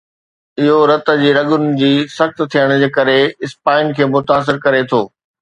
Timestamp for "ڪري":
2.97-3.19, 4.67-4.83